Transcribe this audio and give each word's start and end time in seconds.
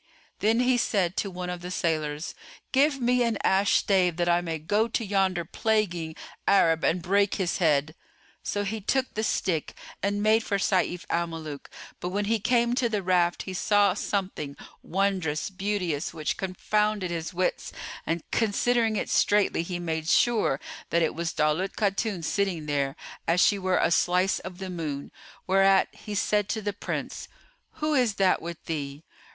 Then 0.39 0.61
he 0.61 0.77
said 0.77 1.15
to 1.17 1.29
one 1.29 1.51
of 1.51 1.61
the 1.61 1.69
sailors, 1.69 2.33
"Give 2.71 2.99
me 2.99 3.21
an 3.21 3.37
ash[FN#432] 3.45 3.67
stave, 3.67 4.17
that 4.17 4.27
I 4.27 4.41
may 4.41 4.57
go 4.57 4.87
to 4.87 5.05
yonder 5.05 5.45
plaguing 5.45 6.15
Arab 6.47 6.83
and 6.83 7.03
break 7.03 7.35
his 7.35 7.59
head." 7.59 7.93
So 8.41 8.63
he 8.63 8.81
took 8.81 9.13
the 9.13 9.21
stick 9.21 9.75
and 10.01 10.23
made 10.23 10.43
for 10.43 10.57
Sayf 10.57 11.05
al 11.11 11.27
Muluk, 11.27 11.69
but, 11.99 12.09
when 12.09 12.25
he 12.25 12.39
came 12.39 12.73
to 12.73 12.89
the 12.89 13.03
raft, 13.03 13.43
he 13.43 13.53
saw 13.53 13.91
a 13.91 13.95
something, 13.95 14.57
wondrous, 14.81 15.51
beauteous, 15.51 16.15
which 16.15 16.35
confounded 16.35 17.11
his 17.11 17.31
wits 17.31 17.71
and 18.03 18.23
considering 18.31 18.95
it 18.95 19.07
straitly 19.07 19.61
he 19.61 19.77
made 19.77 20.09
sure 20.09 20.59
that 20.89 21.03
it 21.03 21.13
was 21.13 21.31
Daulat 21.31 21.75
Khatun 21.75 22.23
sitting 22.23 22.65
there, 22.65 22.95
as 23.27 23.39
she 23.39 23.59
were 23.59 23.77
a 23.77 23.91
slice 23.91 24.39
of 24.39 24.57
the 24.57 24.71
moon; 24.71 25.11
whereat 25.45 25.89
he 25.91 26.15
said 26.15 26.49
to 26.49 26.61
the 26.63 26.73
Prince, 26.73 27.27
"Who 27.73 27.93
is 27.93 28.15
that 28.15 28.41
with 28.41 28.65
thee?" 28.65 29.03